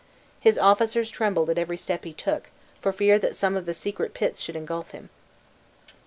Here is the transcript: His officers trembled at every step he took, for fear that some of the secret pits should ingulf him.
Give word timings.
His 0.39 0.57
officers 0.57 1.11
trembled 1.11 1.51
at 1.51 1.59
every 1.59 1.77
step 1.77 2.05
he 2.05 2.11
took, 2.13 2.47
for 2.81 2.91
fear 2.91 3.19
that 3.19 3.35
some 3.35 3.55
of 3.55 3.67
the 3.67 3.73
secret 3.75 4.15
pits 4.15 4.41
should 4.41 4.55
ingulf 4.55 4.89
him. 4.93 5.11